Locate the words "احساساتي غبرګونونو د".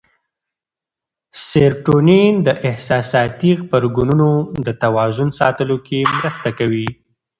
2.69-4.69